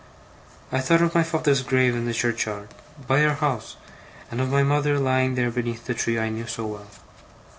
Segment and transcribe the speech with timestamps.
[0.71, 2.69] I thought of my father's grave in the churchyard,
[3.05, 3.75] by our house,
[4.31, 6.87] and of my mother lying there beneath the tree I knew so well.